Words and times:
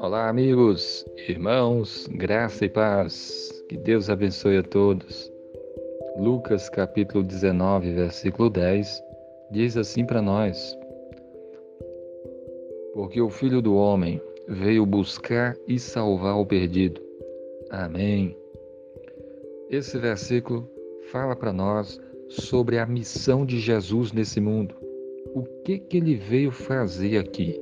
Olá, 0.00 0.30
amigos, 0.30 1.04
irmãos, 1.28 2.06
graça 2.12 2.64
e 2.64 2.70
paz. 2.70 3.50
Que 3.68 3.76
Deus 3.76 4.08
abençoe 4.08 4.56
a 4.56 4.62
todos. 4.62 5.30
Lucas 6.18 6.70
capítulo 6.70 7.22
19, 7.22 7.92
versículo 7.92 8.48
10 8.48 9.02
diz 9.50 9.76
assim 9.76 10.06
para 10.06 10.22
nós: 10.22 10.74
Porque 12.94 13.20
o 13.20 13.28
Filho 13.28 13.60
do 13.60 13.74
Homem 13.74 14.18
veio 14.48 14.86
buscar 14.86 15.54
e 15.68 15.78
salvar 15.78 16.38
o 16.38 16.46
perdido. 16.46 17.02
Amém. 17.68 18.34
Esse 19.68 19.98
versículo 19.98 20.66
fala 21.12 21.36
para 21.36 21.52
nós 21.52 22.00
sobre 22.30 22.78
a 22.78 22.86
missão 22.86 23.44
de 23.44 23.58
Jesus 23.58 24.12
nesse 24.12 24.40
mundo. 24.40 24.85
O 25.36 25.44
que 25.66 25.78
que 25.78 25.98
ele 25.98 26.14
veio 26.14 26.50
fazer 26.50 27.18
aqui? 27.18 27.60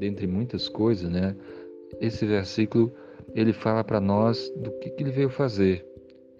Dentre 0.00 0.26
muitas 0.26 0.68
coisas, 0.68 1.08
né? 1.08 1.36
Esse 2.00 2.26
versículo 2.26 2.92
ele 3.36 3.52
fala 3.52 3.84
para 3.84 4.00
nós 4.00 4.52
do 4.56 4.72
que, 4.80 4.90
que 4.90 5.04
ele 5.04 5.12
veio 5.12 5.30
fazer. 5.30 5.86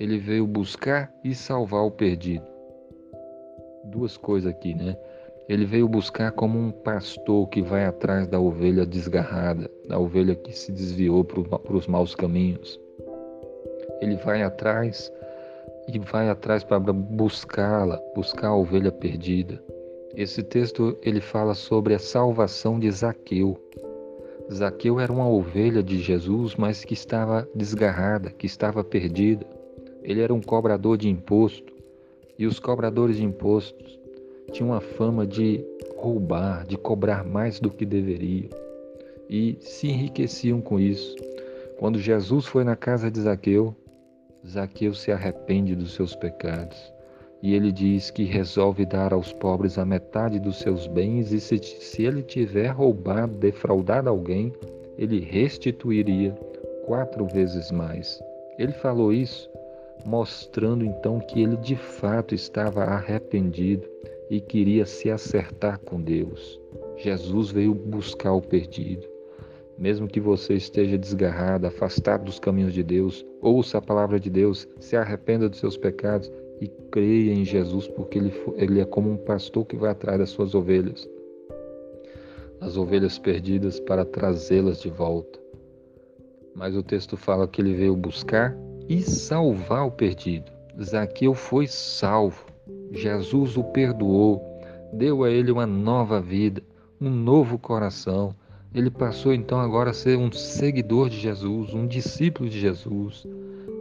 Ele 0.01 0.19
veio 0.19 0.45
buscar 0.45 1.15
e 1.23 1.33
salvar 1.33 1.85
o 1.85 1.93
perdido. 1.93 2.45
Duas 3.85 4.17
coisas 4.17 4.51
aqui, 4.51 4.75
né? 4.75 4.97
Ele 5.49 5.65
veio 5.65 5.87
buscar 5.87 6.33
como 6.33 6.59
um 6.59 6.73
pastor 6.73 7.49
que 7.49 7.63
vai 7.63 7.85
atrás 7.85 8.27
da 8.27 8.41
ovelha 8.41 8.85
desgarrada, 8.85 9.71
da 9.87 9.97
ovelha 9.97 10.35
que 10.35 10.53
se 10.53 10.73
desviou 10.73 11.23
para 11.23 11.73
os 11.73 11.87
maus 11.87 12.17
caminhos. 12.17 12.81
Ele 14.01 14.17
vai 14.17 14.43
atrás 14.43 15.09
e 15.87 15.97
vai 16.01 16.29
atrás 16.29 16.65
para 16.65 16.81
buscá-la, 16.81 18.03
buscar 18.17 18.49
a 18.49 18.57
ovelha 18.57 18.91
perdida. 18.91 19.63
Esse 20.17 20.43
texto 20.43 20.97
ele 21.03 21.21
fala 21.21 21.53
sobre 21.53 21.93
a 21.93 21.99
salvação 21.99 22.81
de 22.81 22.91
Zaqueu. 22.91 23.61
Zaqueu 24.51 24.99
era 24.99 25.13
uma 25.13 25.29
ovelha 25.29 25.83
de 25.83 25.99
Jesus, 26.01 26.57
mas 26.57 26.83
que 26.83 26.95
estava 26.95 27.47
desgarrada, 27.55 28.31
que 28.31 28.47
estava 28.47 28.83
perdida. 28.83 29.47
Ele 30.03 30.23
era 30.23 30.33
um 30.33 30.41
cobrador 30.41 30.97
de 30.97 31.07
imposto, 31.07 31.71
e 32.39 32.47
os 32.47 32.59
cobradores 32.59 33.19
de 33.19 33.25
impostos 33.25 34.01
tinham 34.53 34.73
a 34.73 34.81
fama 34.81 35.27
de 35.27 35.63
roubar, 35.99 36.65
de 36.65 36.79
cobrar 36.79 37.23
mais 37.23 37.61
do 37.61 37.69
que 37.69 37.85
deveriam, 37.85 38.49
e 39.29 39.59
se 39.61 39.87
enriqueciam 39.87 40.63
com 40.63 40.81
isso. 40.81 41.15
Quando 41.79 41.99
Jesus 41.99 42.47
foi 42.47 42.65
na 42.65 42.75
casa 42.75 43.11
de 43.11 43.21
Zaqueu, 43.21 43.77
Zaqueu 44.49 44.95
se 44.95 45.13
arrepende 45.13 45.77
dos 45.77 45.93
seus 45.93 46.17
pecados 46.17 46.96
e 47.47 47.55
ele 47.55 47.71
diz 47.71 48.11
que 48.11 48.25
resolve 48.25 48.85
dar 48.85 49.13
aos 49.13 49.33
pobres 49.33 49.79
a 49.79 49.85
metade 49.85 50.41
dos 50.41 50.59
seus 50.59 50.89
bens 50.89 51.31
e 51.31 51.39
se, 51.39 51.57
se 51.59 52.03
ele 52.03 52.21
tiver 52.21 52.71
roubado, 52.71 53.35
defraudado 53.35 54.09
alguém, 54.09 54.53
ele 54.99 55.21
restituiria 55.21 56.33
quatro 56.87 57.25
vezes 57.25 57.71
mais. 57.71 58.21
Ele 58.59 58.73
falou 58.73 59.13
isso 59.13 59.49
mostrando 60.05 60.85
então 60.85 61.21
que 61.21 61.41
ele 61.41 61.57
de 61.59 61.77
fato 61.77 62.35
estava 62.35 62.83
arrependido 62.83 63.89
e 64.29 64.41
queria 64.41 64.85
se 64.85 65.09
acertar 65.09 65.79
com 65.79 66.01
Deus. 66.01 66.61
Jesus 66.97 67.53
veio 67.53 67.73
buscar 67.73 68.33
o 68.33 68.43
perdido. 68.43 69.07
Mesmo 69.79 70.09
que 70.09 70.19
você 70.19 70.55
esteja 70.55 70.99
desgarrado, 70.99 71.69
afastado 71.69 72.25
dos 72.25 72.41
caminhos 72.41 72.75
de 72.75 72.83
Deus, 72.83 73.25
ouça 73.41 73.79
a 73.79 73.83
palavra 73.83 74.19
de 74.19 74.31
Deus, 74.31 74.67
se 74.81 74.97
arrependa 74.97 75.49
dos 75.49 75.61
seus 75.61 75.77
pecados 75.77 76.29
e 76.61 76.69
creia 76.91 77.33
em 77.33 77.45
Jesus, 77.45 77.89
porque 77.89 78.19
ele, 78.19 78.33
ele 78.57 78.81
é 78.81 78.85
como 78.85 79.11
um 79.11 79.17
pastor 79.17 79.65
que 79.65 79.77
vai 79.77 79.91
atrás 79.91 80.19
das 80.19 80.31
suas 80.31 80.55
ovelhas, 80.55 81.09
as 82.61 82.77
ovelhas 82.77 83.19
perdidas, 83.19 83.79
para 83.81 84.05
trazê-las 84.05 84.81
de 84.81 84.89
volta. 84.89 85.39
Mas 86.55 86.75
o 86.75 86.83
texto 86.83 87.17
fala 87.17 87.47
que 87.47 87.61
ele 87.61 87.75
veio 87.75 87.95
buscar 87.95 88.57
e 88.89 89.03
salvar 89.03 89.87
o 89.87 89.91
perdido. 89.91 90.51
Zaqueu 90.83 91.35
foi 91.35 91.67
salvo. 91.67 92.47
Jesus 92.93 93.57
o 93.57 93.65
perdoou, 93.65 94.43
deu 94.93 95.25
a 95.25 95.31
ele 95.31 95.51
uma 95.51 95.67
nova 95.67 96.21
vida, 96.21 96.63
um 97.01 97.11
novo 97.11 97.59
coração 97.59 98.35
ele 98.77 98.91
passou 98.91 99.33
então 99.33 99.59
agora 99.59 99.89
a 99.89 99.95
ser 99.95 100.19
um 100.19 100.31
seguidor 100.31 101.09
de 101.09 101.19
Jesus, 101.19 101.73
um 101.73 101.87
discípulo 101.87 102.47
de 102.47 102.61
Jesus. 102.61 103.27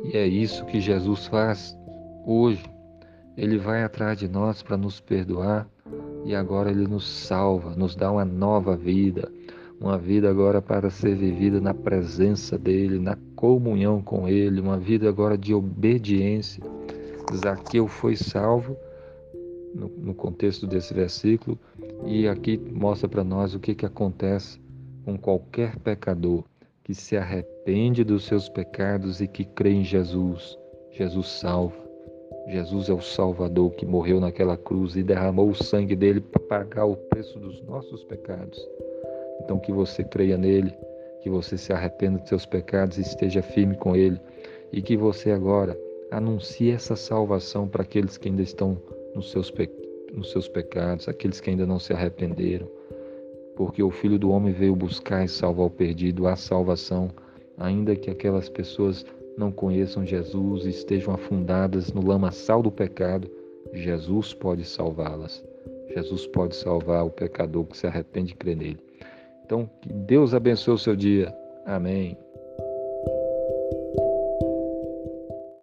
E 0.05 0.16
é 0.16 0.25
isso 0.25 0.66
que 0.66 0.79
Jesus 0.79 1.27
faz 1.27 1.77
hoje. 2.25 2.63
Ele 3.38 3.58
vai 3.58 3.84
atrás 3.84 4.18
de 4.18 4.28
nós 4.28 4.63
para 4.63 4.78
nos 4.78 5.00
perdoar 5.00 5.68
e 6.24 6.34
agora 6.34 6.72
ele 6.72 6.88
nos 6.88 7.08
salva, 7.08 7.75
nos 7.75 7.96
dá 7.96 8.12
uma 8.12 8.25
nova 8.25 8.75
vida, 8.75 9.31
uma 9.80 9.97
vida 9.97 10.30
agora 10.30 10.62
para 10.62 10.90
ser 10.90 11.16
vivida 11.16 11.62
na 11.62 11.74
presença 11.74 12.58
dele, 12.58 12.97
na 12.97 13.18
comunhão 13.36 14.02
com 14.02 14.28
ele, 14.28 14.62
uma 14.62 14.78
vida 14.78 15.08
agora 15.08 15.38
de 15.38 15.53
obediência. 15.53 16.63
Zaqueu 17.36 17.88
foi 17.88 18.16
salvo 18.16 18.75
no, 19.74 19.90
no 19.90 20.13
contexto 20.13 20.66
desse 20.66 20.94
versículo 20.94 21.59
e 22.06 22.28
aqui 22.28 22.57
mostra 22.57 23.09
para 23.09 23.24
nós 23.24 23.53
o 23.53 23.59
que, 23.59 23.75
que 23.75 23.86
acontece 23.86 24.59
com 25.03 25.18
qualquer 25.18 25.78
pecador 25.80 26.44
que 26.84 26.94
se 26.94 27.18
arrepende 27.18 28.03
dos 28.03 28.25
seus 28.25 28.47
pecados 28.47 29.19
e 29.19 29.28
que 29.28 29.44
crê 29.44 29.72
em 29.72 29.84
Jesus. 29.84 30.57
Jesus 30.92 31.28
salva. 31.28 31.84
Jesus 32.47 32.89
é 32.89 32.94
o 32.94 33.01
Salvador 33.01 33.72
que 33.72 33.85
morreu 33.85 34.19
naquela 34.19 34.56
cruz 34.56 34.95
e 34.95 35.01
derramou 35.01 35.50
o 35.50 35.56
sangue 35.56 35.95
dele 35.95 36.22
para 36.22 36.41
pagar 36.41 36.85
o 36.85 36.95
preço 36.95 37.39
dos 37.39 37.61
nossos 37.63 38.03
pecados. 38.03 38.59
Então, 39.41 39.57
que 39.59 39.72
você 39.72 40.03
creia 40.03 40.38
nele, 40.38 40.73
que 41.22 41.29
você 41.29 41.57
se 41.57 41.73
arrependa 41.73 42.19
dos 42.19 42.29
seus 42.29 42.45
pecados 42.45 42.97
e 42.97 43.01
esteja 43.01 43.41
firme 43.41 43.75
com 43.75 43.95
ele, 43.95 44.19
e 44.72 44.81
que 44.81 44.95
você 44.95 45.31
agora 45.31 45.78
anuncie 46.11 46.72
essa 46.72 46.95
salvação 46.95 47.67
para 47.67 47.81
aqueles 47.81 48.17
que 48.17 48.29
ainda 48.29 48.44
estão 48.44 48.77
nos 49.16 49.31
seus, 49.31 49.50
pe... 49.50 49.69
nos 50.13 50.31
seus 50.31 50.47
pecados, 50.47 51.07
aqueles 51.07 51.41
que 51.41 51.50
ainda 51.50 51.66
não 51.66 51.79
se 51.79 51.94
arrependeram. 51.94 52.67
Porque 53.56 53.81
o 53.81 53.89
Filho 53.89 54.19
do 54.19 54.29
Homem 54.29 54.53
veio 54.53 54.75
buscar 54.75 55.23
e 55.23 55.27
salvar 55.27 55.66
o 55.66 55.69
perdido, 55.69 56.27
a 56.27 56.35
salvação, 56.35 57.09
ainda 57.57 57.95
que 57.95 58.12
aquelas 58.12 58.50
pessoas 58.50 59.06
não 59.38 59.51
conheçam 59.51 60.06
Jesus 60.06 60.66
e 60.66 60.69
estejam 60.69 61.13
afundadas 61.13 61.91
no 61.94 62.06
lamaçal 62.06 62.62
do 62.62 62.72
pecado, 62.72 63.29
Jesus 63.73 64.34
pode 64.34 64.63
salvá-las. 64.63 65.44
Jesus 65.94 66.28
pode 66.28 66.56
salvar 66.56 67.06
o 67.06 67.09
pecador 67.09 67.66
que 67.66 67.78
se 67.78 67.88
arrepende 67.88 68.34
e 68.34 68.35
crê 68.35 68.56
nele. 68.56 68.79
Então, 69.45 69.69
que 69.81 69.94
Deus 69.94 70.34
abençoe 70.34 70.74
o 70.74 70.78
seu 70.78 70.95
dia. 70.95 71.34
Amém. 71.66 72.18